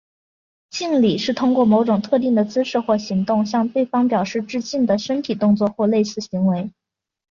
[0.71, 6.71] 敬礼是通过某种特定的姿势或行动向对方表示致敬的身体动作或类似行为。